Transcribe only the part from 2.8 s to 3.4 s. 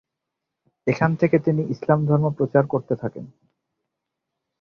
থাকেন।